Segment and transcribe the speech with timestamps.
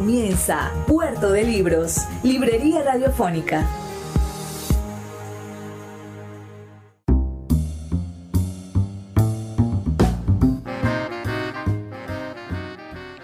[0.00, 3.68] Comienza Puerto de Libros, Librería Radiofónica.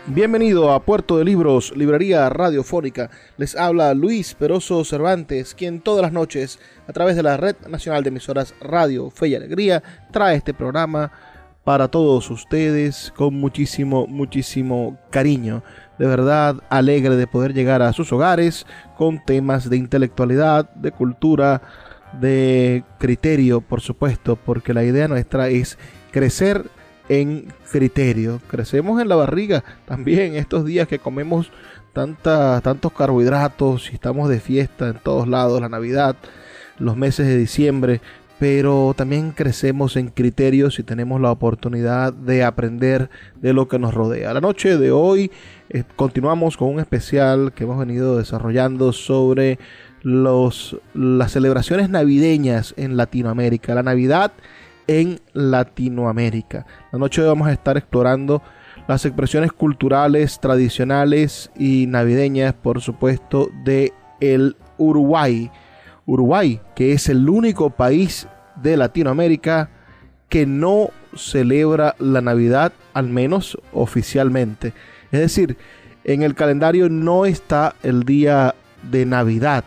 [0.09, 3.09] Bienvenido a Puerto de Libros, Librería Radiofónica.
[3.39, 8.03] Les habla Luis Peroso Cervantes, quien todas las noches, a través de la Red Nacional
[8.03, 11.11] de Emisoras Radio Fe y Alegría, trae este programa
[11.65, 15.65] para todos ustedes con muchísimo, muchísimo cariño
[15.99, 21.63] de verdad alegre de poder llegar a sus hogares con temas de intelectualidad, de cultura,
[22.21, 25.79] de criterio, por supuesto, porque la idea nuestra es
[26.11, 26.65] crecer
[27.09, 28.41] en criterio.
[28.49, 31.51] Crecemos en la barriga también estos días que comemos
[31.93, 36.17] tanta, tantos carbohidratos y estamos de fiesta en todos lados, la Navidad,
[36.79, 38.01] los meses de diciembre,
[38.39, 43.09] pero también crecemos en criterios y tenemos la oportunidad de aprender
[43.41, 44.35] de lo que nos rodea.
[44.35, 45.31] La noche de hoy
[45.71, 49.59] eh, continuamos con un especial que hemos venido desarrollando sobre
[50.03, 54.33] los, las celebraciones navideñas en Latinoamérica, la Navidad
[54.87, 56.67] en Latinoamérica.
[56.93, 58.43] La noche de hoy vamos a estar explorando
[58.87, 65.51] las expresiones culturales, tradicionales y navideñas, por supuesto, de el Uruguay.
[66.07, 68.29] Uruguay, que es el único país
[68.63, 69.71] de Latinoamérica
[70.29, 74.73] que no celebra la Navidad, al menos oficialmente.
[75.13, 75.57] Es decir,
[76.05, 78.55] en el calendario no está el día
[78.91, 79.65] de Navidad,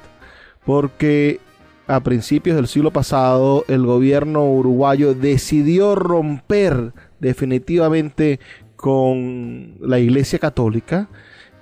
[0.65, 1.39] porque
[1.87, 8.39] a principios del siglo pasado el gobierno uruguayo decidió romper definitivamente
[8.75, 11.09] con la Iglesia Católica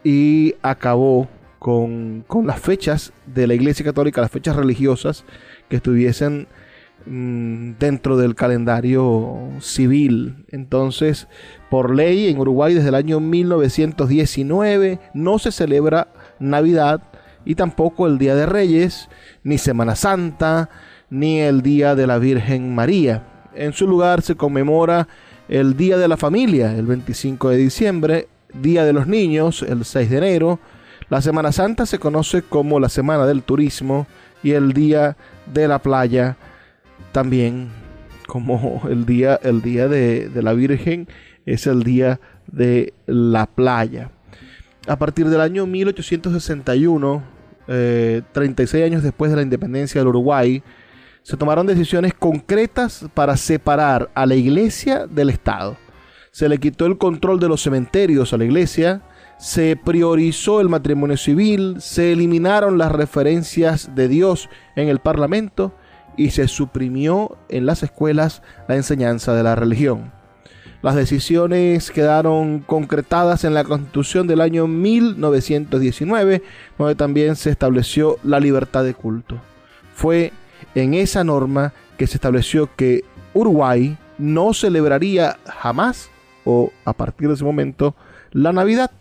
[0.04, 1.28] y acabó
[1.60, 5.26] con, las fechas de la Iglesia Católica, las fechas religiosas
[5.70, 6.48] que estuviesen
[7.06, 10.46] mm, dentro del calendario civil.
[10.50, 11.28] Entonces,
[11.70, 16.10] por ley en Uruguay desde el año 1919 no se celebra
[16.40, 17.02] Navidad
[17.46, 19.10] y tampoco el Día de Reyes,
[19.44, 20.70] ni Semana Santa,
[21.10, 23.24] ni el Día de la Virgen María.
[23.56, 25.08] En su lugar se conmemora
[25.48, 30.10] el Día de la Familia, el 25 de diciembre, Día de los Niños, el 6
[30.10, 30.60] de enero.
[31.10, 34.08] La Semana Santa se conoce como la Semana del Turismo
[34.44, 35.16] y el Día
[35.54, 36.38] de la Playa
[37.12, 37.70] también
[38.28, 41.08] como el día, el día de, de la Virgen
[41.46, 44.12] es el día de la playa.
[44.88, 47.24] A partir del año 1861,
[47.66, 50.62] 36 eh, años después de la independencia del Uruguay,
[51.24, 55.78] se tomaron decisiones concretas para separar a la iglesia del Estado.
[56.32, 59.02] Se le quitó el control de los cementerios a la iglesia,
[59.38, 65.74] se priorizó el matrimonio civil, se eliminaron las referencias de Dios en el Parlamento
[66.16, 70.12] y se suprimió en las escuelas la enseñanza de la religión.
[70.82, 76.44] Las decisiones quedaron concretadas en la Constitución del año 1919,
[76.78, 79.40] donde también se estableció la libertad de culto.
[79.96, 80.32] Fue
[80.76, 86.10] en esa norma que se estableció que Uruguay no celebraría jamás
[86.46, 87.96] o a partir de ese momento
[88.32, 88.92] la Navidad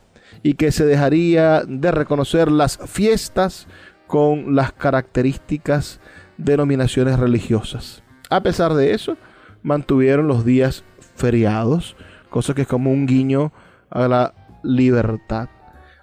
[0.43, 3.67] y que se dejaría de reconocer las fiestas
[4.07, 6.01] con las características
[6.39, 8.03] denominaciones religiosas.
[8.31, 9.17] A pesar de eso,
[9.63, 10.85] mantuvieron los días
[11.17, 11.97] feriados,
[12.31, 13.53] cosa que es como un guiño
[13.91, 15.49] a la libertad.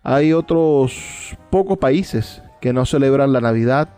[0.04, 3.90] Hay otros pocos países que no celebran la Navidad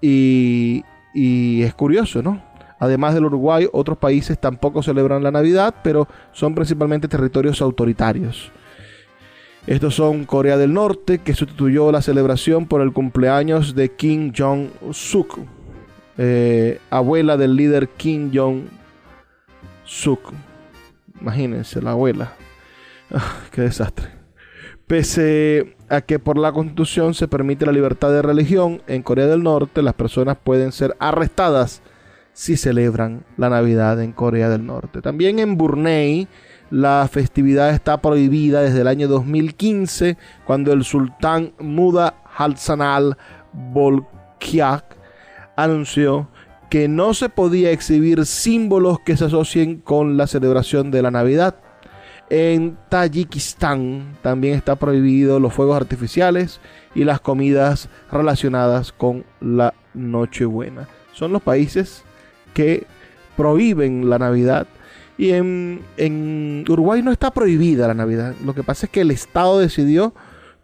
[0.00, 0.84] y,
[1.14, 2.42] y es curioso, ¿no?
[2.78, 8.52] Además del Uruguay, otros países tampoco celebran la Navidad, pero son principalmente territorios autoritarios.
[9.66, 15.40] Estos son Corea del Norte, que sustituyó la celebración por el cumpleaños de Kim Jong-suk,
[16.18, 20.20] eh, abuela del líder Kim Jong-suk.
[21.20, 22.32] Imagínense, la abuela.
[23.10, 24.08] Ah, qué desastre.
[24.86, 29.42] Pese a que por la constitución se permite la libertad de religión, en Corea del
[29.42, 31.82] Norte las personas pueden ser arrestadas
[32.32, 35.02] si celebran la Navidad en Corea del Norte.
[35.02, 36.28] También en Brunei
[36.70, 43.16] la festividad está prohibida desde el año 2015, cuando el sultán Muda Hassanal
[43.52, 44.96] Bolkiak
[45.56, 46.28] anunció
[46.70, 51.56] que no se podía exhibir símbolos que se asocien con la celebración de la Navidad.
[52.28, 56.60] En Tayikistán también está prohibido los fuegos artificiales
[56.94, 60.88] y las comidas relacionadas con la Nochebuena.
[61.12, 62.02] Son los países
[62.52, 62.84] que
[63.36, 64.66] prohíben la Navidad.
[65.18, 68.34] Y en, Uruguay no está prohibida la Navidad.
[68.44, 70.14] Lo que pasa es que el Estado decidió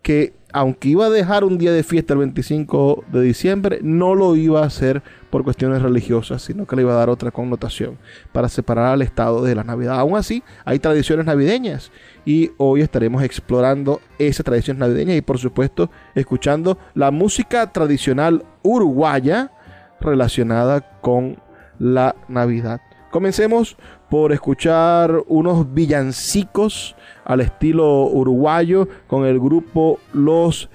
[0.03, 4.37] que aunque iba a dejar un día de fiesta el 25 de diciembre, no lo
[4.37, 7.97] iba a hacer por cuestiones religiosas, sino que le iba a dar otra connotación
[8.33, 9.99] para separar al Estado de la Navidad.
[9.99, 11.91] Aún así, hay tradiciones navideñas
[12.27, 19.53] y hoy estaremos explorando esas tradiciones navideñas y por supuesto escuchando la música tradicional uruguaya
[20.03, 21.39] relacionada con
[21.79, 22.83] la Navidad.
[23.13, 23.77] Comencemos
[24.09, 30.71] por escuchar unos villancicos al estilo uruguayo con el grupo Los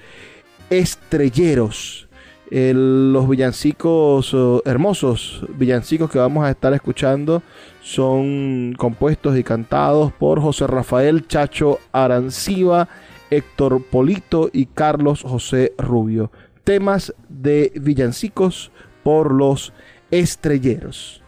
[0.70, 2.08] Estrelleros.
[2.48, 7.42] los villancicos hermosos, villancicos que vamos a estar escuchando,
[7.82, 12.88] son compuestos y cantados por José Rafael Chacho Aranciba,
[13.30, 16.30] Héctor Polito y Carlos José Rubio.
[16.62, 18.70] Temas de villancicos
[19.02, 19.72] por los
[20.12, 21.24] estrelleros.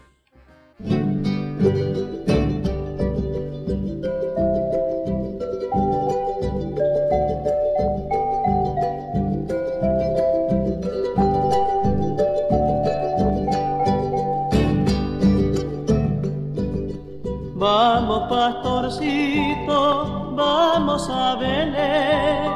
[17.61, 22.51] Vamos pastorcito, vamos a Belén,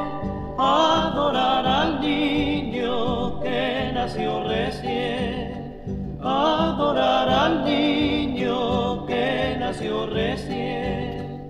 [0.58, 5.55] a adorar al niño que nació recién,
[6.26, 11.48] adorar al niño que nació recién.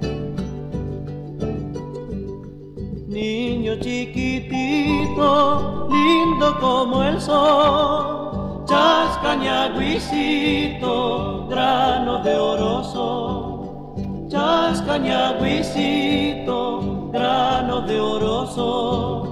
[3.07, 13.55] Niño chiquitito, lindo como el sol, chascañaguicito, grano de oroso
[14.35, 19.24] chascañaguicito, grano de oroso.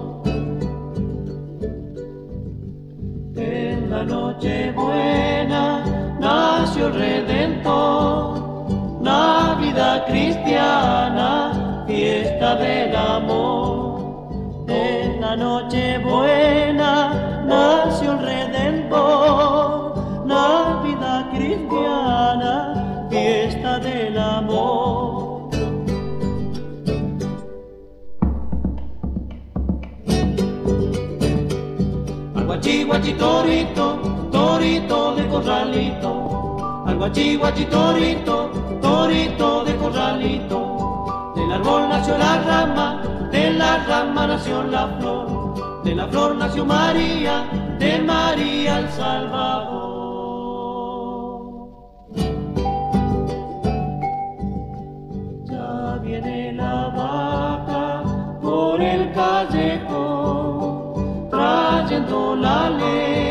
[4.06, 5.84] La noche buena
[6.20, 8.72] nació el Redentor,
[9.02, 14.66] Navidad cristiana, fiesta del amor.
[14.68, 19.96] En la noche buena nació el Redentor,
[20.26, 25.50] Navidad cristiana, fiesta del amor.
[32.36, 33.14] Al guachi guachi
[34.34, 36.12] torito, de corralito.
[36.88, 38.50] Al guachi guachi torito,
[38.82, 40.60] torito de corralito.
[41.36, 43.02] Del árbol nació la rama,
[43.32, 45.84] de la rama nació la flor.
[45.84, 47.46] De la flor nació María,
[47.80, 49.84] de María el Salvador.
[55.46, 58.04] Ya viene la vaca
[58.42, 60.90] por el callejón,
[61.30, 63.23] trayendo la leche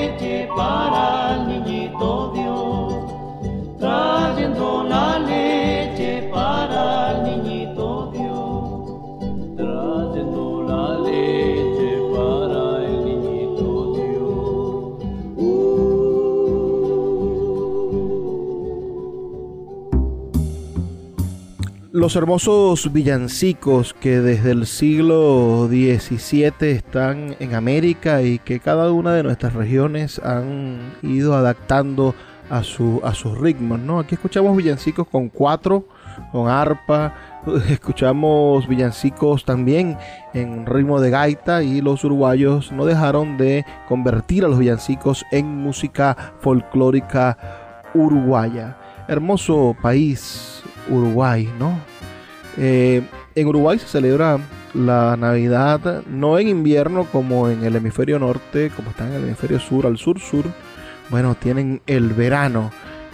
[4.92, 15.02] la leche para el niñito Dios, trayendo la leche para el niñito Dios.
[21.90, 29.14] Los hermosos villancicos que desde el siglo XVII están en América y que cada una
[29.14, 32.14] de nuestras regiones han ido adaptando
[32.62, 33.98] su, a sus ritmos, ¿no?
[33.98, 35.86] Aquí escuchamos villancicos con cuatro,
[36.32, 37.14] con arpa,
[37.70, 39.96] escuchamos villancicos también
[40.34, 45.46] en ritmo de gaita y los uruguayos no dejaron de convertir a los villancicos en
[45.46, 47.38] música folclórica
[47.94, 48.76] uruguaya.
[49.08, 51.72] Hermoso país, Uruguay, ¿no?
[52.58, 53.02] Eh,
[53.34, 54.38] en Uruguay se celebra
[54.74, 59.60] la Navidad no en invierno como en el hemisferio norte, como está en el hemisferio
[59.60, 60.44] sur, al sur-sur.
[61.12, 62.70] Bueno, tienen el verano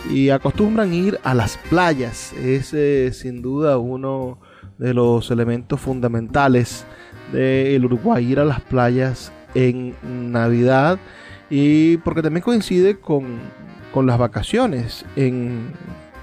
[0.09, 2.33] y acostumbran ir a las playas.
[2.35, 4.39] Es eh, sin duda uno
[4.79, 6.87] de los elementos fundamentales
[7.33, 9.97] del Uruguay, ir a las playas en
[10.31, 11.01] Navidad
[11.51, 13.41] y porque también coincide con,
[13.93, 15.05] con las vacaciones.
[15.17, 15.73] En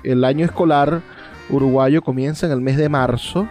[0.05, 1.01] el año escolar
[1.49, 3.49] uruguayo comienza en el mes de marzo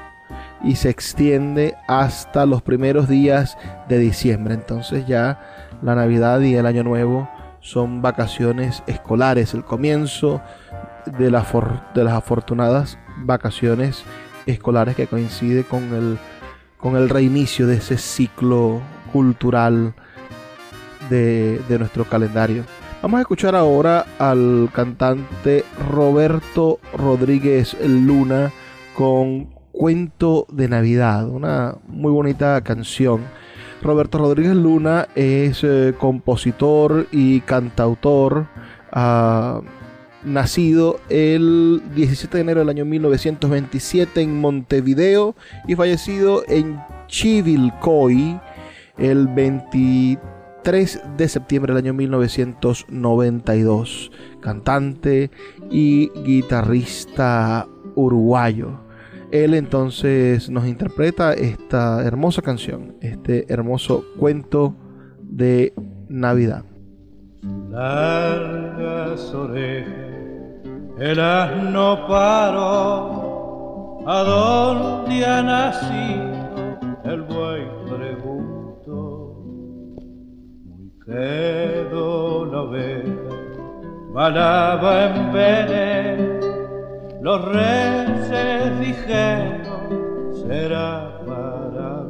[0.64, 3.58] y se extiende hasta los primeros días
[3.90, 4.54] de diciembre.
[4.54, 7.28] Entonces ya la Navidad y el Año Nuevo
[7.64, 10.42] son vacaciones escolares, el comienzo
[11.18, 11.46] de, la
[11.94, 14.04] de las afortunadas vacaciones
[14.44, 16.18] escolares que coincide con el,
[16.76, 18.82] con el reinicio de ese ciclo
[19.14, 19.94] cultural
[21.08, 22.64] de, de nuestro calendario.
[23.00, 28.52] Vamos a escuchar ahora al cantante Roberto Rodríguez Luna
[28.94, 33.22] con Cuento de Navidad, una muy bonita canción.
[33.84, 38.46] Roberto Rodríguez Luna es eh, compositor y cantautor.
[38.90, 39.60] Ah,
[40.24, 45.36] nacido el 17 de enero del año 1927 en Montevideo
[45.68, 48.40] y fallecido en Chivilcoy
[48.96, 54.10] el 23 de septiembre del año 1992.
[54.40, 55.30] Cantante
[55.70, 58.83] y guitarrista uruguayo.
[59.30, 64.76] Él entonces nos interpreta esta hermosa canción, este hermoso cuento
[65.20, 65.72] de
[66.08, 66.64] Navidad.
[67.70, 70.14] Largas orejas
[70.98, 77.64] el asno paró, ¿a dónde ha nacido el buey?
[77.88, 79.42] Preguntó.
[80.64, 82.62] Muy quedo la
[84.12, 86.33] balaba en Belén,
[87.24, 89.62] los reyes dijeron,
[90.46, 92.04] será para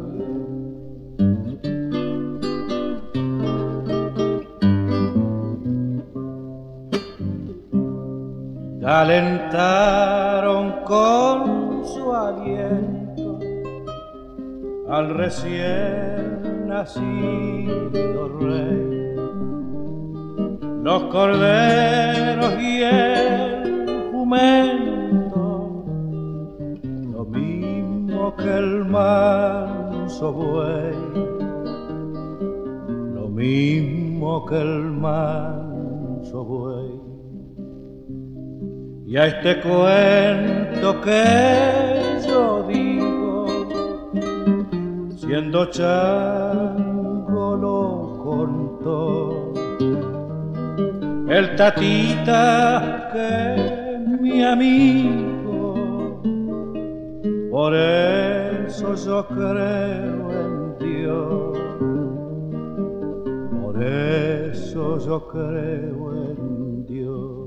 [8.80, 13.38] calentaron con su aliento
[14.90, 19.14] al recién nacido rey.
[20.82, 25.03] Los corderos y el jumento,
[28.32, 30.94] que el manso buey,
[33.14, 37.00] lo mismo que el manso buey.
[39.06, 41.24] Y a este cuento que
[42.26, 43.46] yo digo,
[45.16, 49.52] siendo chango lo contó,
[51.28, 55.33] el tatita que mi amigo,
[57.54, 61.56] por eso yo creo en Dios,
[63.62, 67.43] por eso yo creo en Dios.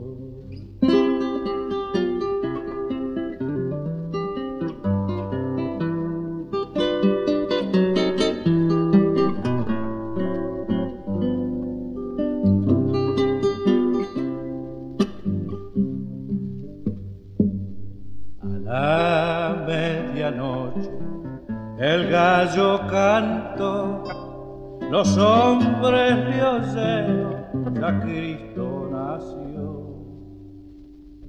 [24.98, 29.70] Los hombres le oyeron, ya Cristo nació.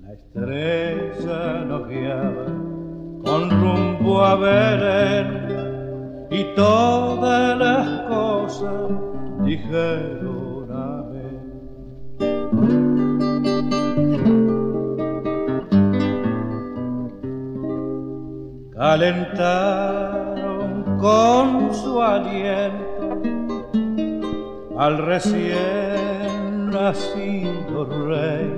[0.00, 2.46] La estrella nos guiaba
[3.26, 5.28] con rumbo a Belén
[6.30, 8.90] y todas las cosas
[9.44, 11.36] dijeron amén.
[18.78, 20.38] alentaron
[20.98, 22.87] con su aliento
[24.78, 28.48] al recién nacido rey.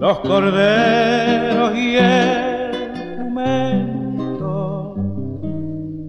[0.00, 4.96] Los corderos y el jumento,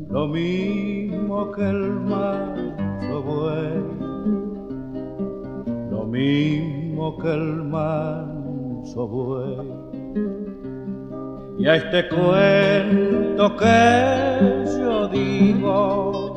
[0.09, 3.83] lo mismo que el manso buey,
[5.91, 9.89] lo mismo que el manso buey
[11.59, 16.28] y a este cuento que yo digo,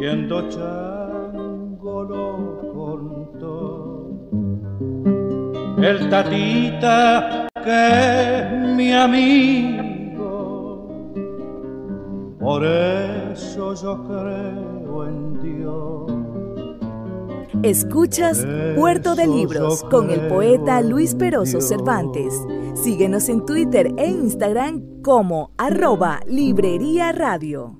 [0.00, 4.08] siendo chango lo contó.
[5.76, 10.38] El tatita que es mi amigo,
[12.40, 16.10] por eso yo creo en Dios.
[17.62, 22.32] Escuchas Puerto de Libros con el poeta Luis Peroso Cervantes.
[22.72, 27.79] Síguenos en Twitter e Instagram como arroba Librería Radio.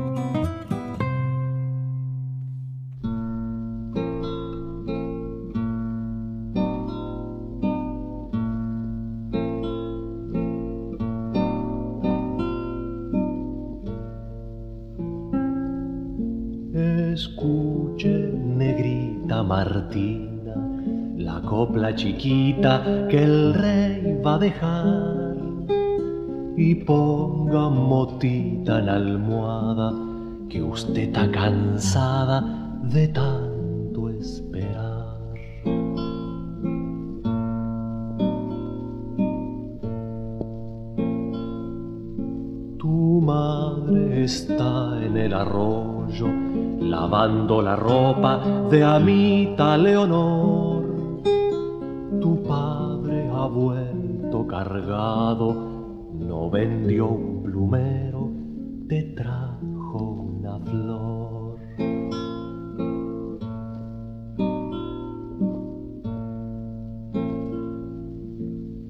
[21.71, 25.37] Copla chiquita que el rey va a dejar
[26.57, 29.93] y ponga motita en almohada
[30.49, 32.43] que usted está cansada
[32.83, 35.17] de tanto esperar.
[42.77, 46.27] Tu madre está en el arroyo
[46.81, 50.70] lavando la ropa de Amita Leonor
[53.61, 55.53] vuelto cargado,
[56.13, 58.31] no vendió un plumero,
[58.87, 61.59] te trajo una flor.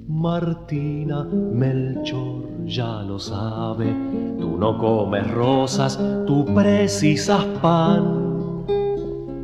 [0.07, 3.93] Martina Melchor ya lo sabe,
[4.39, 8.65] tú no comes rosas, tú precisas pan.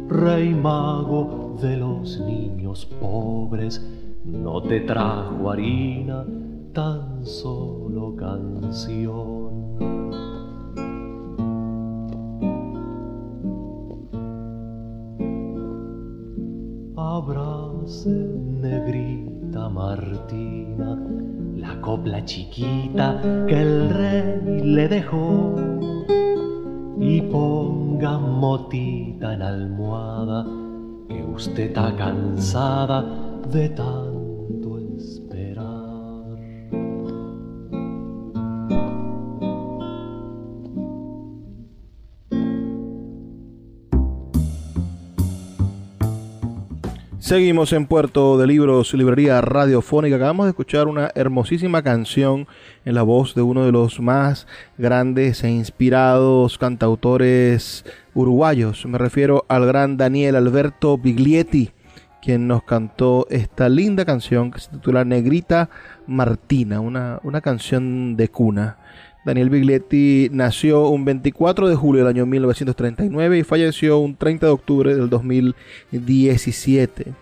[0.07, 3.81] Rey mago de los niños pobres,
[4.27, 6.25] no te trajo harina,
[6.73, 9.47] tan solo canción.
[16.95, 20.99] Abrace, negrita Martina,
[21.55, 25.55] la copla chiquita que el rey le dejó
[26.99, 30.45] y ponga motita en almohada
[31.07, 33.05] que usted está cansada
[33.51, 34.06] de tan
[47.27, 50.15] Seguimos en Puerto de Libros, librería radiofónica.
[50.15, 52.47] Acabamos de escuchar una hermosísima canción
[52.85, 58.85] en la voz de uno de los más grandes e inspirados cantautores uruguayos.
[58.85, 61.71] Me refiero al gran Daniel Alberto Biglietti,
[62.21, 65.69] quien nos cantó esta linda canción que se titula Negrita
[66.07, 68.77] Martina, una, una canción de cuna.
[69.27, 74.51] Daniel Biglietti nació un 24 de julio del año 1939 y falleció un 30 de
[74.53, 77.13] octubre del 2017.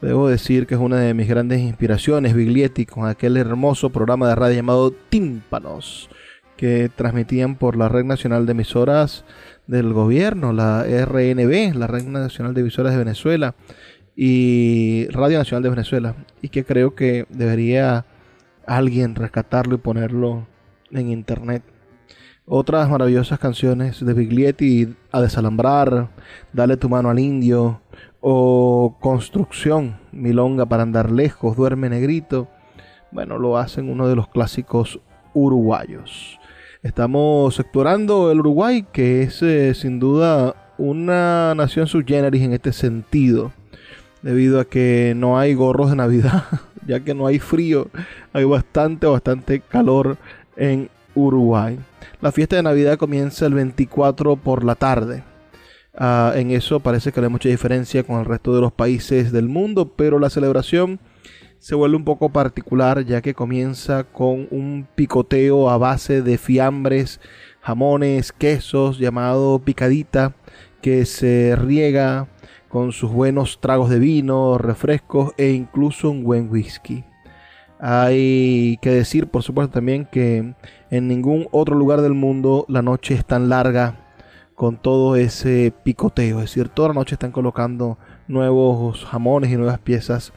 [0.00, 4.36] Debo decir que es una de mis grandes inspiraciones, Biglietti, con aquel hermoso programa de
[4.36, 6.08] radio llamado Tímpanos,
[6.56, 9.24] que transmitían por la Red Nacional de Emisoras
[9.66, 13.56] del Gobierno, la RNB, la Red Nacional de Emisoras de Venezuela,
[14.14, 18.06] y Radio Nacional de Venezuela, y que creo que debería
[18.68, 20.46] alguien rescatarlo y ponerlo
[20.92, 21.62] en internet.
[22.46, 26.08] Otras maravillosas canciones de Biglietti, A desalambrar,
[26.52, 27.80] Dale tu mano al indio,
[28.20, 32.48] o Construcción, Milonga para andar lejos, Duerme negrito.
[33.12, 35.00] Bueno, lo hacen uno de los clásicos
[35.34, 36.40] uruguayos.
[36.82, 43.52] Estamos explorando el Uruguay, que es eh, sin duda una nación subgeneris en este sentido,
[44.22, 46.44] debido a que no hay gorros de Navidad,
[46.86, 47.88] ya que no hay frío,
[48.32, 50.16] hay bastante, bastante calor
[50.56, 51.78] en Uruguay.
[52.20, 55.22] La fiesta de Navidad comienza el 24 por la tarde.
[55.94, 59.32] Ah, en eso parece que no hay mucha diferencia con el resto de los países
[59.32, 61.00] del mundo, pero la celebración
[61.58, 67.20] se vuelve un poco particular ya que comienza con un picoteo a base de fiambres,
[67.60, 70.34] jamones, quesos llamado picadita
[70.80, 72.28] que se riega
[72.70, 77.04] con sus buenos tragos de vino, refrescos e incluso un buen whisky.
[77.80, 80.54] Hay que decir, por supuesto, también que
[80.90, 83.96] en ningún otro lugar del mundo la noche es tan larga
[84.54, 86.38] con todo ese picoteo.
[86.40, 87.96] Es decir, toda la noche están colocando
[88.28, 90.34] nuevos jamones y nuevas piezas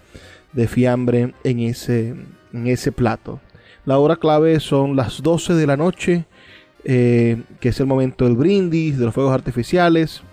[0.54, 2.16] de fiambre en ese,
[2.54, 3.42] en ese plato.
[3.86, 6.26] La hora clave son las 12 de la noche,
[6.86, 10.24] eh, que es el momento del brindis, de los fuegos artificiales,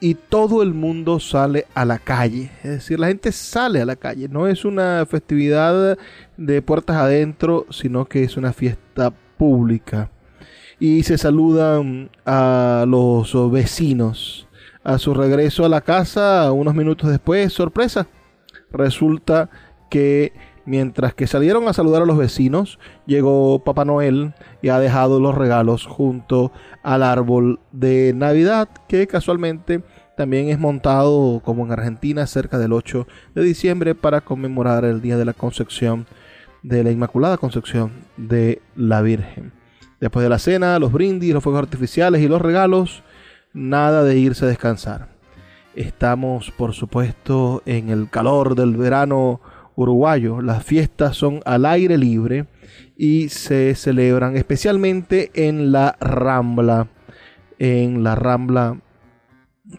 [0.00, 2.50] y todo el mundo sale a la calle.
[2.64, 4.28] Es decir, la gente sale a la calle.
[4.28, 5.98] No es una festividad
[6.38, 10.10] de puertas adentro, sino que es una fiesta pública.
[10.78, 14.48] Y se saludan a los vecinos.
[14.82, 18.06] A su regreso a la casa, unos minutos después, sorpresa.
[18.72, 19.50] Resulta
[19.90, 20.32] que
[20.70, 25.34] mientras que salieron a saludar a los vecinos, llegó Papá Noel y ha dejado los
[25.34, 26.52] regalos junto
[26.84, 29.82] al árbol de Navidad que casualmente
[30.16, 35.16] también es montado como en Argentina cerca del 8 de diciembre para conmemorar el día
[35.16, 36.06] de la concepción
[36.62, 39.52] de la Inmaculada Concepción de la Virgen.
[39.98, 43.02] Después de la cena, los brindis, los fuegos artificiales y los regalos,
[43.52, 45.08] nada de irse a descansar.
[45.74, 49.40] Estamos, por supuesto, en el calor del verano
[49.76, 50.40] uruguayo.
[50.42, 52.46] Las fiestas son al aire libre
[52.96, 56.88] y se celebran especialmente en la Rambla.
[57.58, 58.80] En la Rambla,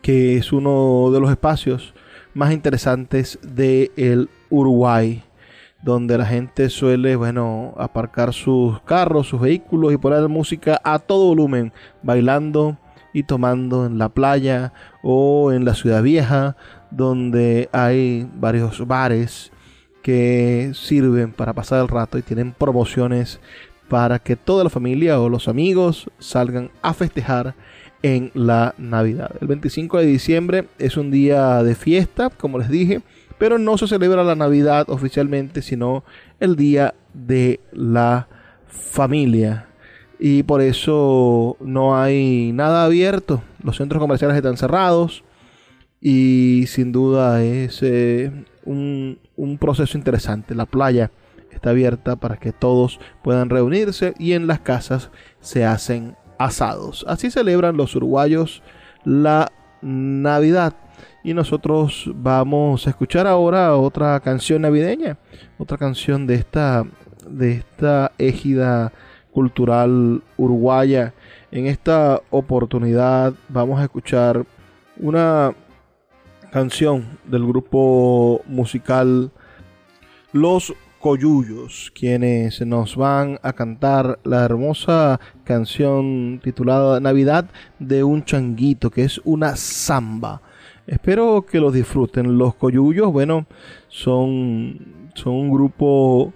[0.01, 1.93] que es uno de los espacios
[2.33, 5.23] más interesantes del Uruguay
[5.83, 11.27] donde la gente suele, bueno, aparcar sus carros, sus vehículos y poner música a todo
[11.27, 11.73] volumen,
[12.03, 12.77] bailando
[13.13, 14.73] y tomando en la playa
[15.03, 16.55] o en la ciudad vieja,
[16.91, 19.50] donde hay varios bares
[20.01, 23.39] que sirven para pasar el rato y tienen promociones
[23.87, 27.55] para que toda la familia o los amigos salgan a festejar
[28.03, 29.31] en la Navidad.
[29.41, 33.01] El 25 de diciembre es un día de fiesta, como les dije,
[33.37, 36.03] pero no se celebra la Navidad oficialmente, sino
[36.39, 38.27] el día de la
[38.67, 39.67] familia.
[40.19, 43.41] Y por eso no hay nada abierto.
[43.63, 45.23] Los centros comerciales están cerrados.
[45.99, 48.31] Y sin duda es eh,
[48.65, 49.19] un,
[49.59, 50.55] proceso interesante.
[50.55, 51.11] La playa
[51.51, 57.05] está abierta para que todos puedan reunirse y en las casas se hacen asados.
[57.07, 58.61] Así celebran los uruguayos
[59.03, 60.73] la Navidad.
[61.23, 65.17] Y nosotros vamos a escuchar ahora otra canción navideña,
[65.57, 66.83] otra canción de esta,
[67.27, 68.91] de esta égida
[69.31, 71.13] cultural uruguaya.
[71.51, 74.45] En esta oportunidad vamos a escuchar
[74.97, 75.53] una
[76.51, 79.31] canción del grupo musical
[80.33, 88.91] Los Coyullos, quienes nos van a cantar la hermosa canción titulada Navidad de un changuito,
[88.91, 90.41] que es una samba.
[90.85, 92.37] Espero que los disfruten.
[92.37, 93.47] Los Coyullos, bueno,
[93.87, 96.33] son, son un grupo,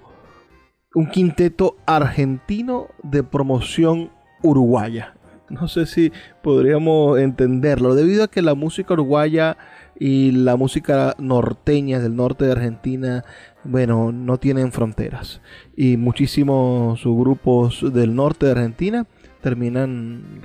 [0.95, 4.09] un quinteto argentino de promoción
[4.41, 5.13] uruguaya.
[5.49, 9.57] No sé si podríamos entenderlo, debido a que la música uruguaya
[9.99, 13.23] y la música norteña del norte de Argentina,
[13.63, 15.41] bueno, no tienen fronteras.
[15.75, 19.05] Y muchísimos grupos del norte de Argentina
[19.41, 20.41] terminan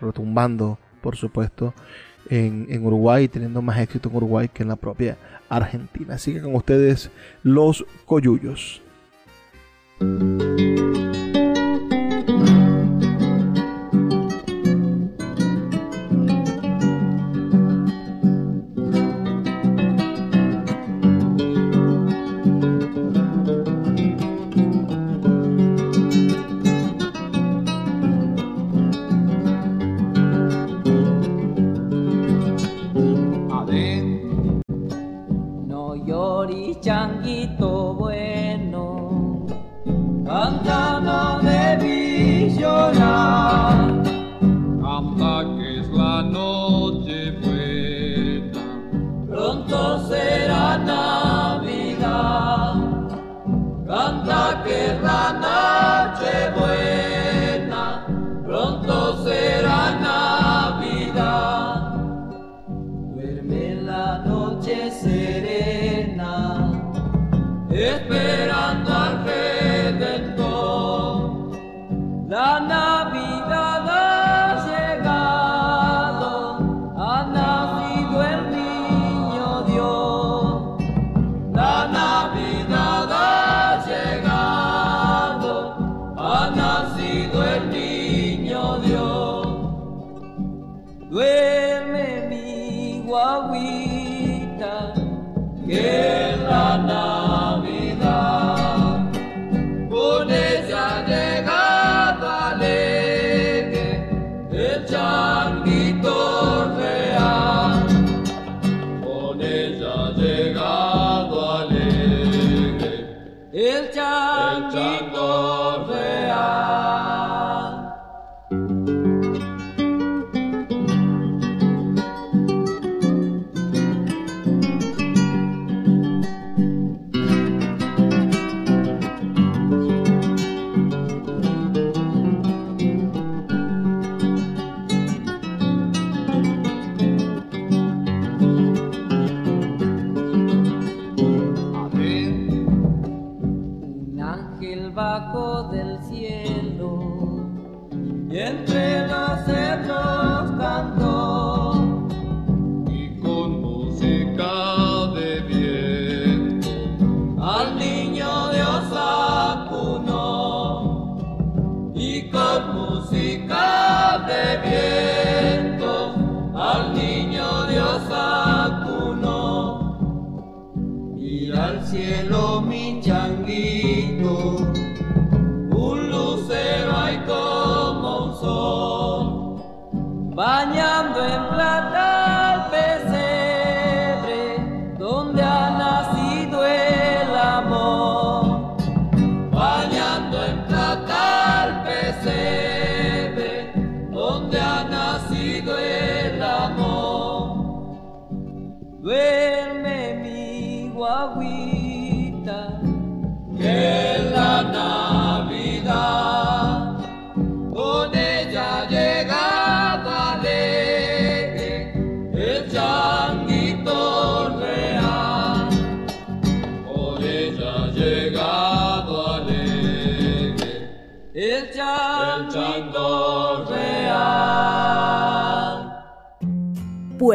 [0.00, 1.74] retumbando, por supuesto,
[2.30, 5.16] en, Uruguay, teniendo más éxito en Uruguay que en la propia
[5.48, 6.14] Argentina.
[6.14, 7.10] Así que con ustedes
[7.42, 8.82] los coyullos.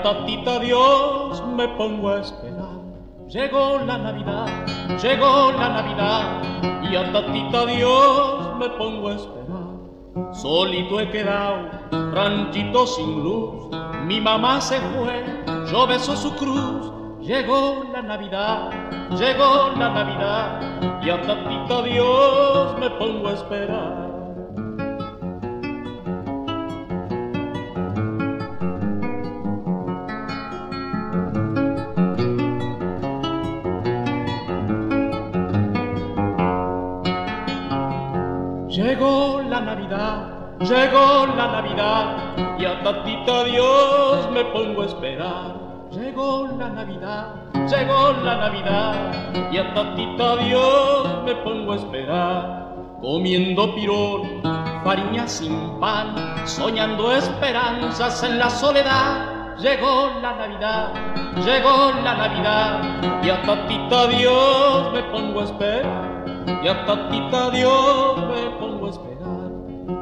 [0.00, 2.80] A tatita Dios me pongo a esperar.
[3.28, 4.46] Llegó la Navidad,
[5.02, 10.32] llegó la Navidad y a tatita Dios me pongo a esperar.
[10.32, 11.68] Solito he quedado,
[12.12, 13.68] ranchito sin luz,
[14.06, 15.22] mi mamá se fue,
[15.70, 16.92] yo beso su cruz.
[17.20, 18.70] Llegó la Navidad,
[19.18, 24.09] llegó la Navidad y a tatita Dios me pongo a esperar.
[40.70, 45.54] Llegó la Navidad y a tatita Dios me pongo a esperar.
[45.90, 52.70] Llegó la Navidad, llegó la Navidad y a tatita Dios me pongo a esperar.
[53.02, 54.42] Comiendo pirón,
[54.84, 59.56] fariña sin pan, soñando esperanzas en la soledad.
[59.58, 60.92] Llegó la Navidad,
[61.44, 66.24] llegó la Navidad y a tatita Dios me pongo a esperar.
[66.62, 68.69] Y a tatita Dios me pongo a esperar,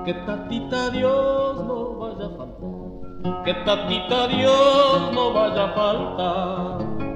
[0.09, 3.45] que tatita Dios no vaya a faltar.
[3.45, 7.08] que tatita Dios no vaya a faltar.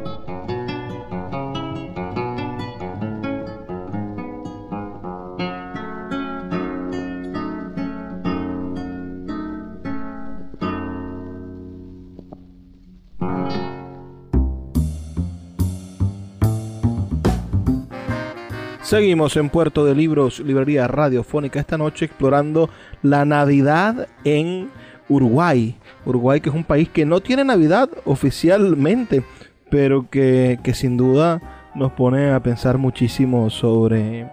[18.93, 22.69] Seguimos en Puerto de Libros, librería radiofónica, esta noche explorando
[23.01, 24.69] la Navidad en
[25.09, 25.77] Uruguay.
[26.05, 29.25] Uruguay que es un país que no tiene Navidad oficialmente,
[29.71, 34.31] pero que, que sin duda nos pone a pensar muchísimo sobre,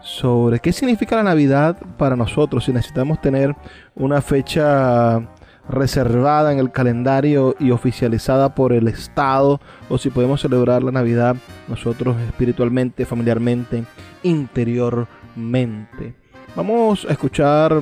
[0.00, 3.56] sobre qué significa la Navidad para nosotros, si necesitamos tener
[3.96, 5.28] una fecha
[5.68, 11.36] reservada en el calendario y oficializada por el Estado o si podemos celebrar la Navidad
[11.68, 13.84] nosotros espiritualmente, familiarmente,
[14.22, 16.14] interiormente.
[16.56, 17.80] Vamos a escuchar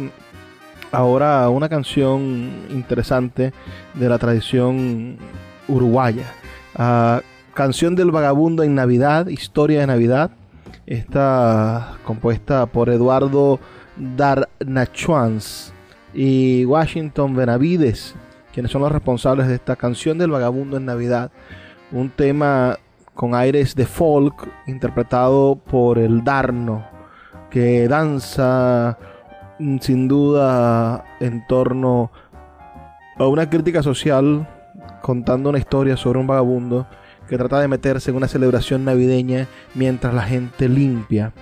[0.90, 3.53] ahora una canción interesante
[3.94, 5.16] de la tradición
[5.68, 6.27] uruguaya.
[6.75, 7.22] Ah,
[7.55, 10.31] canción del vagabundo en Navidad, historia de Navidad.
[10.87, 13.59] Está compuesta por Eduardo
[13.96, 15.72] Darnachuans
[16.16, 18.14] y Washington Benavides,
[18.52, 21.31] quienes son los responsables de esta canción del vagabundo en Navidad.
[21.92, 22.79] Un tema
[23.14, 26.87] con aires de folk interpretado por el Darno,
[27.50, 28.98] que danza
[29.59, 32.11] mm, sin duda en torno
[33.18, 34.48] a una crítica social
[35.02, 36.87] contando una historia sobre un vagabundo
[37.29, 41.33] que trata de meterse en una celebración navideña mientras la gente limpia,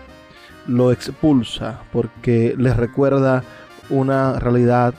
[0.66, 3.44] lo expulsa porque les recuerda
[3.90, 4.94] una realidad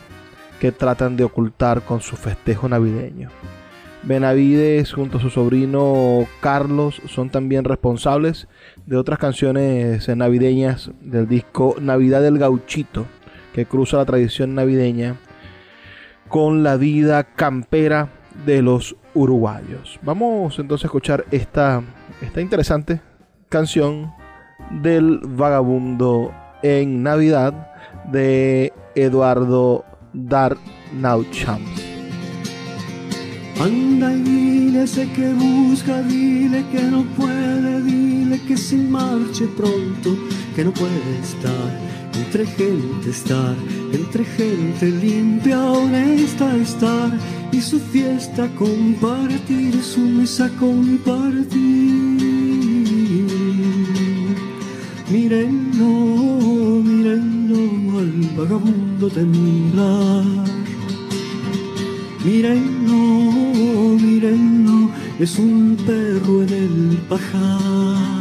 [0.59, 3.29] que tratan de ocultar con su festejo navideño.
[4.03, 8.47] Benavides junto a su sobrino Carlos son también responsables
[8.85, 13.07] de otras canciones navideñas del disco Navidad del Gauchito,
[13.53, 15.15] que cruza la tradición navideña
[16.29, 18.09] con la vida campera
[18.45, 19.99] de los uruguayos.
[20.03, 21.81] Vamos entonces a escuchar esta,
[22.21, 23.01] esta interesante
[23.49, 24.11] canción
[24.69, 27.74] del vagabundo en Navidad
[28.11, 31.83] de Eduardo Darnauchamps.
[33.59, 40.17] Anda y dile ese que busca, dile que no puede, dile que se marche pronto,
[40.55, 43.55] que no puede estar entre gente estar,
[43.91, 47.11] entre gente limpia, honesta estar
[47.51, 51.55] y su fiesta compartir, su mesa compartir.
[55.11, 56.24] Mírenlo,
[58.35, 60.25] vagabundo temblar.
[62.23, 68.14] Mírenlo, mírenlo, es un perro en el pajar.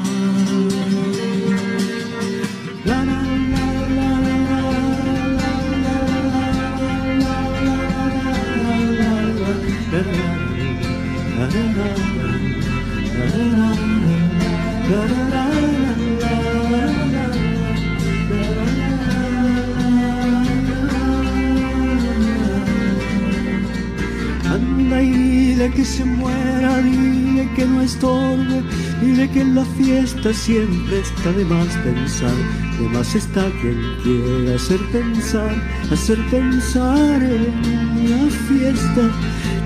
[30.32, 32.34] Siempre está de más pensar,
[32.80, 35.54] de más está quien quiera hacer pensar,
[35.92, 39.10] hacer pensar en la fiesta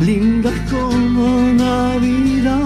[0.00, 2.58] linda como Navidad.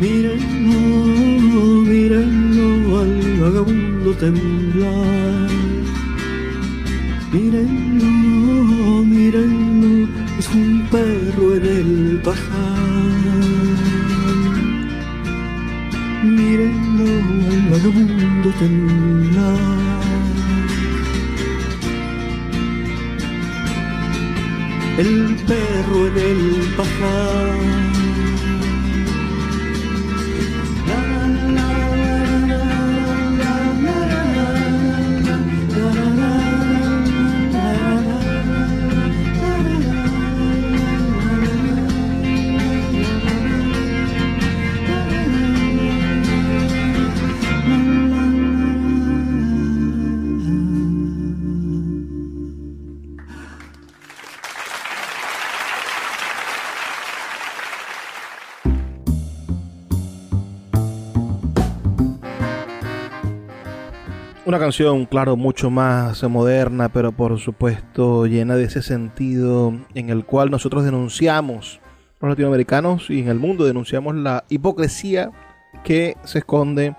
[0.00, 5.50] Mírenlo, mírenlo al vagabundo temblar.
[7.32, 12.79] Mírenlo, mírenlo, es un perro en el pajar.
[64.50, 70.24] Una canción, claro, mucho más moderna, pero por supuesto llena de ese sentido en el
[70.24, 71.78] cual nosotros denunciamos,
[72.20, 75.30] los latinoamericanos y en el mundo denunciamos la hipocresía
[75.84, 76.96] que se esconde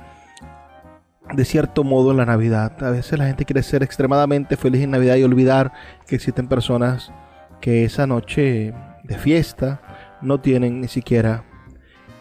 [1.33, 2.81] de cierto modo en la Navidad.
[2.81, 5.73] A veces la gente quiere ser extremadamente feliz en Navidad y olvidar
[6.07, 7.11] que existen personas
[7.59, 8.73] que esa noche
[9.03, 9.81] de fiesta
[10.21, 11.43] no tienen ni siquiera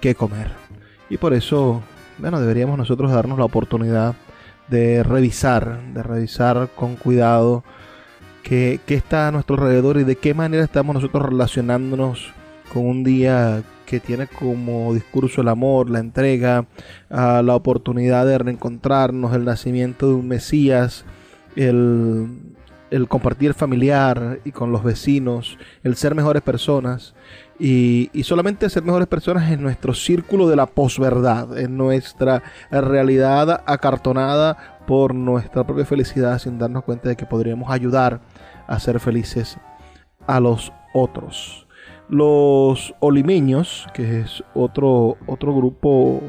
[0.01, 0.51] que comer.
[1.09, 1.83] Y por eso,
[2.19, 4.17] bueno, deberíamos nosotros darnos la oportunidad
[4.71, 7.65] de revisar, de revisar con cuidado
[8.43, 12.33] qué, qué está a nuestro alrededor y de qué manera estamos nosotros relacionándonos
[12.73, 16.67] con un día que tiene como discurso el amor, la entrega,
[17.11, 21.05] ah, la oportunidad de reencontrarnos, el nacimiento de un Mesías,
[21.57, 22.29] el,
[22.93, 27.15] el compartir familiar y con los vecinos, el ser mejores personas
[27.61, 34.81] y, solamente ser mejores personas en nuestro círculo de la posverdad, en nuestra realidad acartonada
[34.87, 38.21] por nuestra propia felicidad sin darnos cuenta de que podríamos ayudar
[38.67, 39.59] a ser felices
[40.27, 41.67] a los otros.
[42.09, 46.23] Los olimeños, que es otro, otro grupo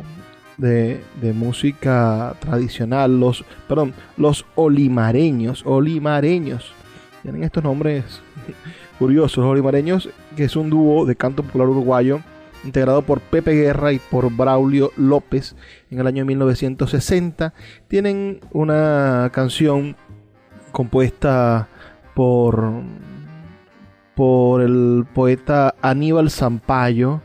[0.57, 6.73] de, de, música tradicional, los, perdón, los olimareños, olimareños,
[7.21, 8.21] tienen estos nombres
[8.99, 12.19] curiosos, olimareños, que es un dúo de canto popular uruguayo,
[12.63, 15.55] integrado por Pepe Guerra y por Braulio López
[15.89, 17.53] en el año 1960,
[17.87, 19.95] tienen una canción
[20.71, 21.67] compuesta
[22.13, 22.83] por
[24.15, 27.21] por el poeta Aníbal Zampayo,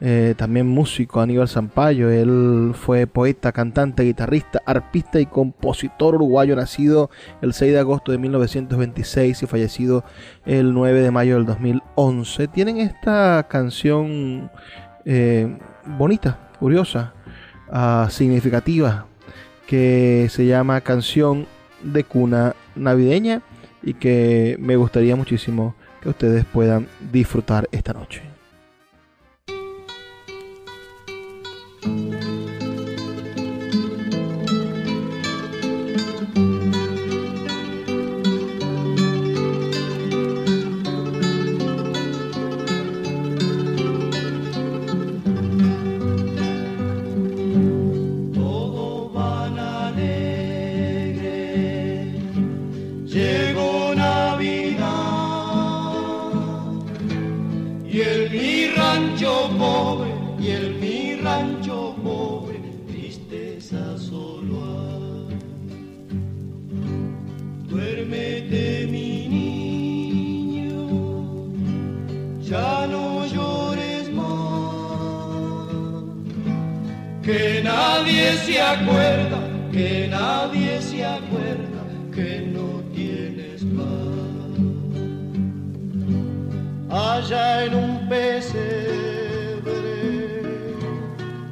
[0.00, 2.10] eh, también músico Aníbal Zampayo.
[2.10, 7.10] Él fue poeta, cantante, guitarrista, arpista y compositor uruguayo, nacido
[7.42, 10.04] el 6 de agosto de 1926 y fallecido
[10.46, 12.48] el 9 de mayo del 2011.
[12.48, 14.50] Tienen esta canción
[15.04, 17.14] eh, bonita, curiosa,
[17.72, 19.06] uh, significativa,
[19.66, 21.46] que se llama Canción
[21.82, 23.42] de Cuna Navideña
[23.82, 28.27] y que me gustaría muchísimo que ustedes puedan disfrutar esta noche.
[78.06, 79.40] Se acuerda,
[79.72, 81.82] que nadie se acuerda
[82.14, 84.58] que no tienes paz.
[86.90, 88.68] Allá en un pesebre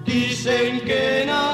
[0.04, 1.45] dicen que nació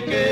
[0.00, 0.31] que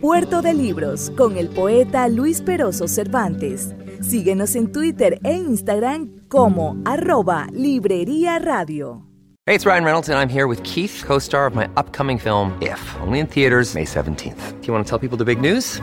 [0.00, 3.74] Puerto de Libros con el poeta Luis Peroso Cervantes.
[4.00, 9.06] Síguenos en Twitter e Instagram como arroba Librería Radio.
[9.46, 12.56] Hey, it's Ryan Reynolds, and I'm here with Keith, co star of my upcoming film,
[12.62, 14.60] If, only in theaters, May 17th.
[14.62, 15.82] Do you want to tell people the big news?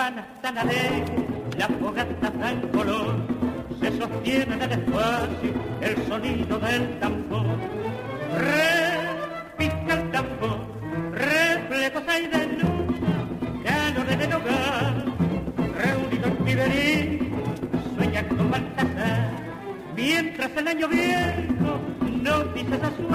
[0.00, 1.10] Campanas tan alegres,
[1.58, 3.16] las fogatas dan color.
[3.80, 7.46] Se sostiene en el espacio el sonido del tambor.
[8.38, 10.60] Repica el tambor,
[11.12, 13.14] reflejos hay de luna,
[13.62, 15.04] calor en el hogar.
[15.82, 17.32] Reunido en piberín,
[17.94, 19.30] sueña con Baltasar.
[19.94, 21.80] Mientras el año viejo
[22.22, 23.06] no dices a su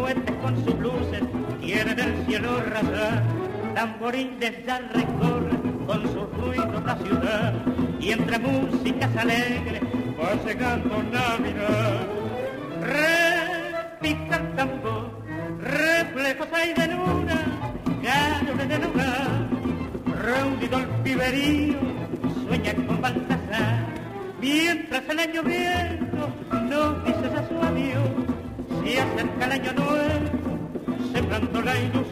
[0.00, 1.22] cohetes con sus luces
[1.60, 3.22] quieren el cielo rasar,
[3.74, 7.52] tamborines ya recorren con sus ruidos la ciudad,
[8.00, 9.82] y entre músicas alegres
[10.18, 12.00] va llegando Navidad.
[12.80, 15.10] Repica el tambor,
[15.60, 17.38] reflejos hay de luna,
[18.02, 19.48] calor en el hogar,
[20.22, 21.78] reunido el piberío,
[22.46, 23.86] sueña con Baltasar,
[24.40, 26.22] mientras el año viejo
[26.70, 28.29] no dices a su adiós,
[28.84, 30.58] se acerca el año nuevo,
[31.12, 32.10] sembrando la ilusión.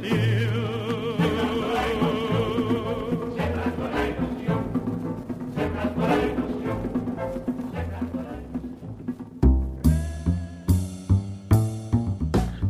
[1.18, 4.38] Sembrando la ilusión, sembrando la ilusión,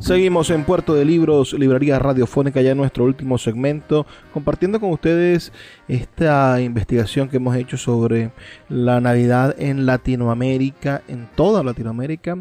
[0.00, 5.52] Seguimos en Puerto de Libros, Librería Radiofónica, ya en nuestro último segmento, compartiendo con ustedes
[5.86, 8.30] esta investigación que hemos hecho sobre
[8.70, 12.38] la Navidad en Latinoamérica, en toda Latinoamérica,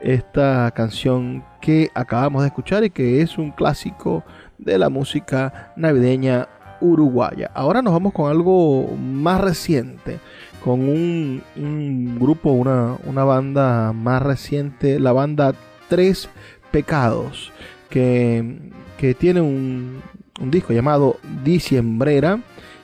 [0.00, 4.24] esta canción que acabamos de escuchar y que es un clásico
[4.58, 6.48] de la música navideña
[6.82, 7.50] uruguaya.
[7.54, 10.18] Ahora nos vamos con algo más reciente,
[10.62, 15.54] con un, grupo, una, una banda más reciente, la banda
[15.88, 16.28] Tres
[16.70, 17.52] Pecados,
[17.88, 20.02] que, que tiene un,
[20.40, 22.40] un disco llamado Diciembrera.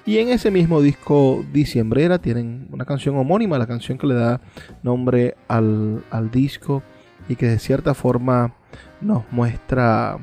[0.07, 4.41] Y en ese mismo disco Diciembrera tienen una canción homónima, la canción que le da
[4.83, 6.83] nombre al, al disco
[7.29, 8.55] y que de cierta forma
[9.01, 10.19] nos muestra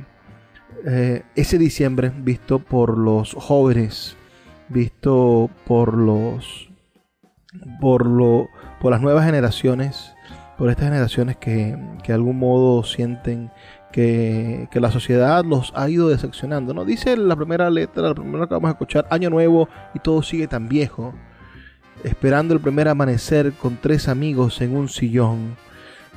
[0.87, 4.15] eh, ese diciembre visto por los jóvenes,
[4.69, 6.69] visto por los
[7.81, 8.47] por lo
[8.79, 10.13] por las nuevas generaciones,
[10.59, 13.49] por estas generaciones que, que de algún modo sienten
[13.91, 16.73] que, que, la sociedad los ha ido decepcionando.
[16.73, 16.85] ¿no?
[16.85, 20.47] Dice la primera letra, la primera que vamos a escuchar, Año Nuevo y todo sigue
[20.47, 21.15] tan viejo.
[22.03, 25.55] Esperando el primer amanecer con tres amigos en un sillón.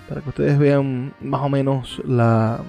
[0.08, 2.60] Para que ustedes vean más o menos la,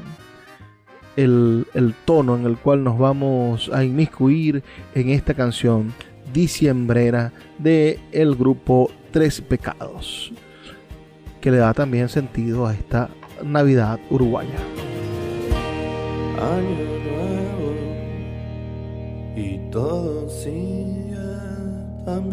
[1.24, 4.64] el, tono en el cual nos vamos a inmiscuir
[4.96, 5.94] en esta canción
[6.34, 10.32] diciembrera de el grupo Tres Pecados,
[11.42, 13.10] que le da también sentido a esta
[13.44, 14.60] Navidad uruguaya.
[16.38, 17.74] Año nuevo
[19.36, 21.18] y todo sigue
[22.06, 22.30] tan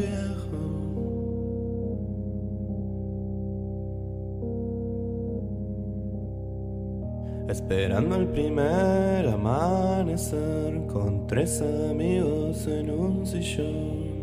[7.48, 14.16] Esperando el primer amanecer con tres amigos en un sillón.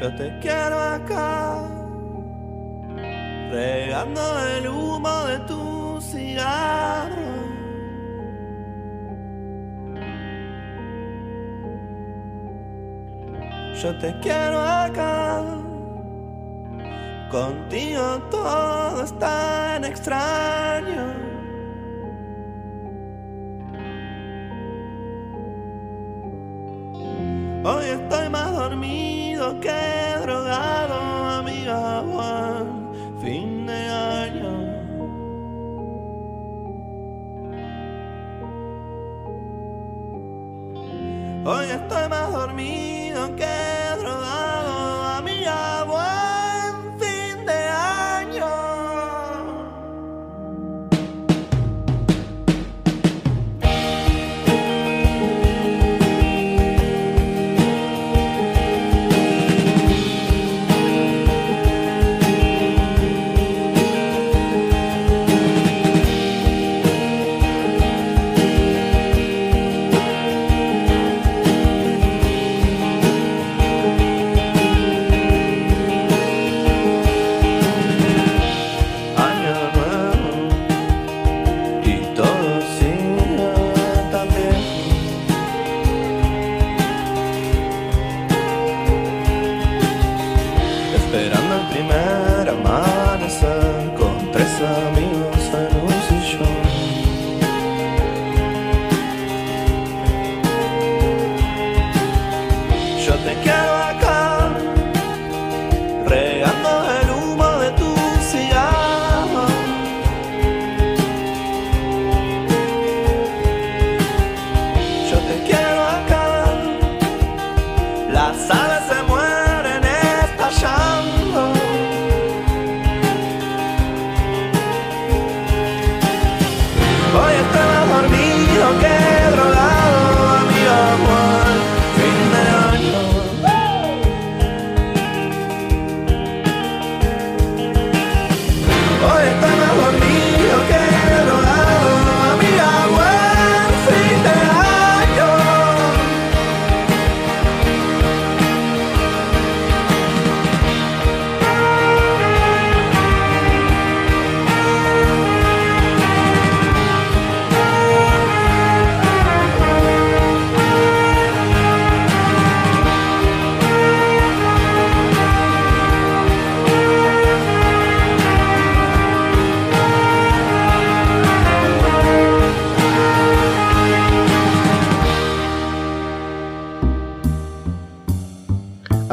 [0.00, 1.62] Yo te quiero acá,
[3.50, 4.20] regando
[4.56, 7.30] el humo de tu cigarro.
[13.82, 15.29] Yo te quiero acá,
[17.30, 21.14] contigo todo es tan extraño.
[27.62, 34.50] Hoy estoy más dormido que drogado, amiga Juan, fin de año.
[41.44, 42.79] Hoy estoy más dormido
[94.40, 95.19] amanecer con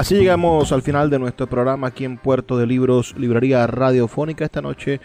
[0.07, 4.61] Así llegamos al final de nuestro programa aquí en Puerto de Libros, Librería Radiofónica esta
[4.61, 5.01] noche.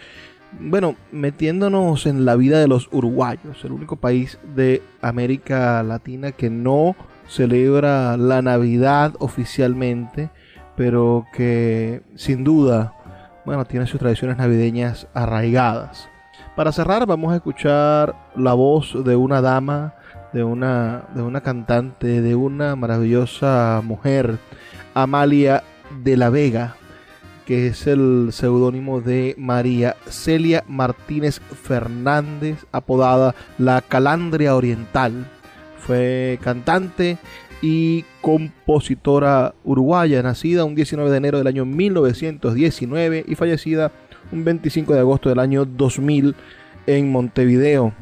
[0.61, 6.50] Bueno, metiéndonos en la vida de los uruguayos, el único país de América Latina que
[6.50, 6.94] no
[7.26, 10.30] celebra la Navidad oficialmente,
[10.76, 12.94] pero que sin duda,
[13.44, 16.09] bueno, tiene sus tradiciones navideñas arraigadas.
[16.55, 19.94] Para cerrar, vamos a escuchar la voz de una dama,
[20.33, 24.39] de una, de una cantante, de una maravillosa mujer,
[24.95, 25.62] Amalia
[26.03, 26.76] de la Vega,
[27.47, 35.26] que es el seudónimo de María Celia Martínez Fernández, apodada la Calandria Oriental.
[35.78, 37.18] Fue cantante
[37.61, 43.93] y compositora uruguaya, nacida un 19 de enero del año 1919 y fallecida
[44.30, 46.35] un 25 de agosto del año 2000
[46.87, 47.93] en Montevideo.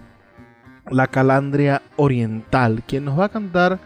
[0.90, 3.78] La Calandria Oriental, quien nos va a cantar,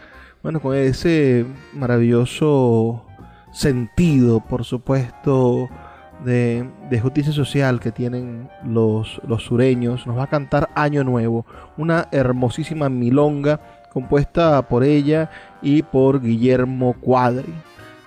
[0.43, 3.05] bueno, con ese maravilloso
[3.51, 5.69] sentido, por supuesto,
[6.23, 6.67] de,
[7.01, 10.07] justicia social que tienen los, los sureños.
[10.07, 11.45] Nos va a cantar Año Nuevo,
[11.77, 13.59] una hermosísima milonga
[13.95, 15.29] compuesta por ella
[15.61, 17.53] y por Guillermo Cuadri.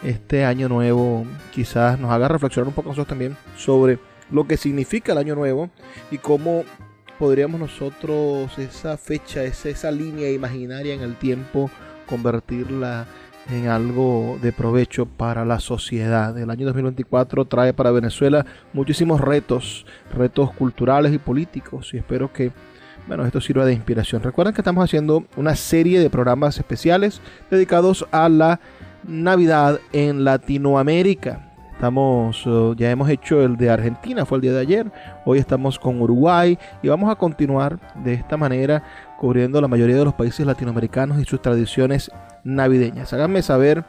[0.02, 3.98] Este año nuevo quizás nos haga reflexionar un poco nosotros también sobre
[4.30, 5.70] lo que significa el año nuevo
[6.10, 6.62] y cómo
[7.18, 11.70] podríamos nosotros esa fecha, esa, esa línea imaginaria en el tiempo,
[12.06, 13.06] convertirla
[13.50, 16.36] en algo de provecho para la sociedad.
[16.38, 22.52] El año 2024 trae para Venezuela muchísimos retos, retos culturales y políticos y espero que
[23.06, 24.22] bueno, esto sirva de inspiración.
[24.22, 28.60] Recuerden que estamos haciendo una serie de programas especiales dedicados a la
[29.02, 31.47] Navidad en Latinoamérica.
[31.78, 34.90] Estamos, uh, ya hemos hecho el de Argentina, fue el día de ayer.
[35.24, 38.82] Hoy estamos con Uruguay y vamos a continuar de esta manera
[39.16, 42.10] cubriendo la mayoría de los países latinoamericanos y sus tradiciones
[42.42, 43.12] navideñas.
[43.12, 43.84] Háganme saber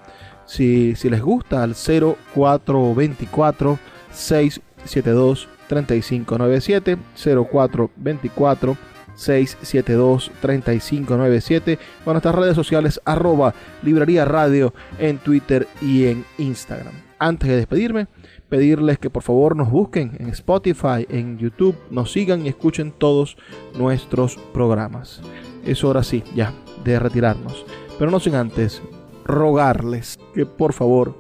[0.45, 3.79] si, les gusta al 0424
[4.11, 8.77] 672 3597 0424
[9.17, 17.08] 672-3597 o nuestras redes sociales arroba librería radio en Twitter y en Instagram.
[17.21, 18.07] Antes de despedirme,
[18.47, 23.35] pedirles que por favor nos busquen en Spotify, en YouTube, nos sigan y escuchen todos
[23.77, 25.21] nuestros programas.
[25.65, 26.53] Es hora sí, ya,
[26.85, 27.65] de retirarnos.
[27.97, 28.81] Pero no sin antes
[29.25, 31.13] rogarles que por favor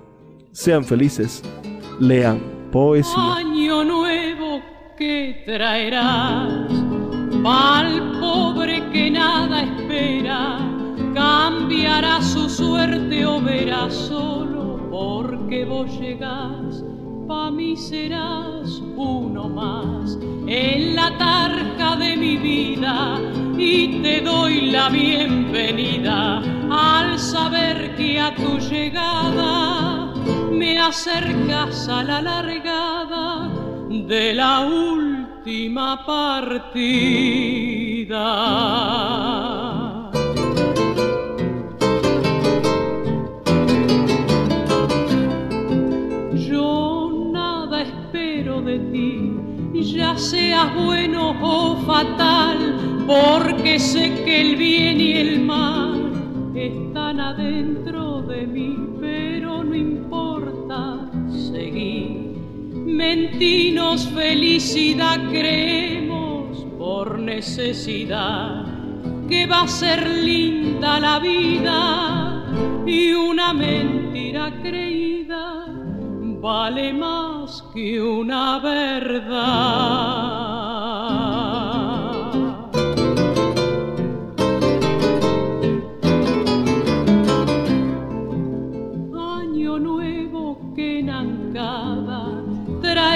[0.53, 1.43] sean felices,
[1.99, 2.39] lean
[2.71, 3.35] poesía.
[3.35, 4.61] Año nuevo
[4.97, 6.71] que traerás
[7.45, 10.59] al pobre que nada espera,
[11.13, 14.58] cambiará su suerte o verá solo
[15.49, 16.83] porque vos llegás.
[17.27, 20.15] Pa' mí serás uno más
[20.47, 23.19] en la tarja de mi vida
[23.57, 30.13] y te doy la bienvenida al saber que a tu llegada
[30.51, 33.49] me acercas a la largada
[33.89, 36.89] de la última partida.
[50.19, 56.11] Seas bueno o fatal, porque sé que el bien y el mal
[56.53, 62.35] están adentro de mí, pero no importa seguir.
[62.73, 68.65] Mentinos felicidad creemos por necesidad
[69.29, 72.43] que va a ser linda la vida
[72.85, 75.78] y una mentira creída
[76.41, 80.39] vale más que una verdad.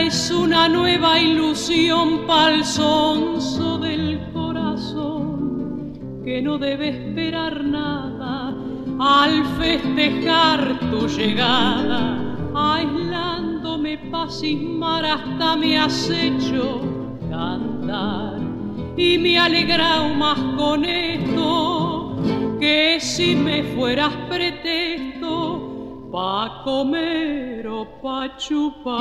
[0.06, 5.94] es una nueva ilusión pa'l sonso del corazón
[6.26, 8.54] que no debe esperar nada
[9.00, 12.23] al festejar tu llegada,
[12.72, 16.82] aislándome pa' cismar hasta me has hecho
[17.30, 18.40] cantar
[18.96, 22.16] y me alegra más con esto
[22.60, 25.34] que si me fueras pretexto
[26.12, 28.94] pa' comer o pa' chupar.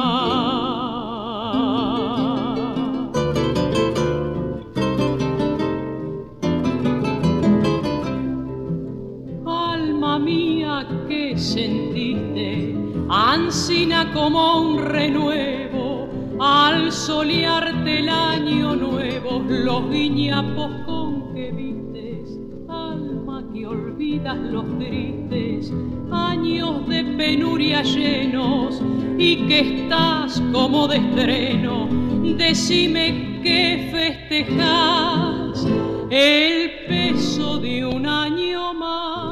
[9.46, 12.81] Alma mía, que sentiste?
[13.08, 16.08] Ansina como un renuevo
[16.40, 22.38] al solearte el año nuevo, los guiñapos con que vistes,
[22.68, 25.72] alma que olvidas los tristes
[26.10, 28.80] años de penuria llenos
[29.18, 31.88] y que estás como de estreno.
[32.36, 35.66] Decime que festejas
[36.10, 39.31] el peso de un año más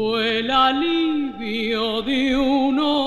[0.00, 2.97] o el alivio de uno